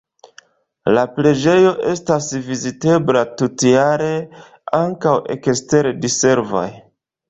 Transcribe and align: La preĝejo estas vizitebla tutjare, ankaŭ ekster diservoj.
La 0.95 1.03
preĝejo 1.17 1.73
estas 1.91 2.31
vizitebla 2.49 3.23
tutjare, 3.37 4.11
ankaŭ 4.83 5.17
ekster 5.41 5.97
diservoj. 6.05 6.69